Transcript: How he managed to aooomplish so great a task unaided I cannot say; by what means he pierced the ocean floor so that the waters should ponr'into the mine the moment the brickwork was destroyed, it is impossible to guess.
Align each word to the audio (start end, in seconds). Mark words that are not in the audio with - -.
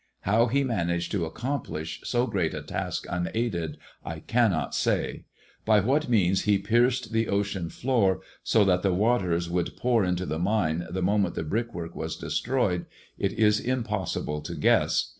How 0.21 0.47
he 0.47 0.63
managed 0.63 1.11
to 1.11 1.29
aooomplish 1.29 2.03
so 2.07 2.25
great 2.25 2.55
a 2.55 2.63
task 2.63 3.05
unaided 3.07 3.77
I 4.03 4.21
cannot 4.21 4.73
say; 4.73 5.25
by 5.63 5.79
what 5.79 6.09
means 6.09 6.45
he 6.45 6.57
pierced 6.57 7.11
the 7.13 7.27
ocean 7.29 7.69
floor 7.69 8.21
so 8.41 8.65
that 8.65 8.81
the 8.81 8.95
waters 8.95 9.43
should 9.43 9.77
ponr'into 9.77 10.25
the 10.27 10.39
mine 10.39 10.87
the 10.89 11.03
moment 11.03 11.35
the 11.35 11.43
brickwork 11.43 11.95
was 11.95 12.15
destroyed, 12.15 12.87
it 13.19 13.33
is 13.33 13.59
impossible 13.59 14.41
to 14.41 14.55
guess. 14.55 15.09